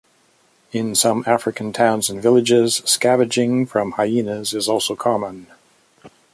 [0.71, 5.45] In some African towns and villages, scavenging from hyenas is also common.